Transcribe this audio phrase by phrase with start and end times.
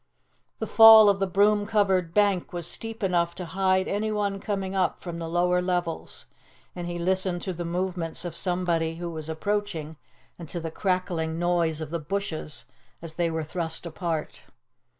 [0.57, 4.99] The fall of the broom covered bank was steep enough to hide anyone coming up
[4.99, 6.25] from the lower levels,
[6.75, 9.97] and he listened to the movements of somebody who was approaching,
[10.39, 12.65] and to the crackling noise of the bushes
[12.99, 14.45] as they were thrust apart.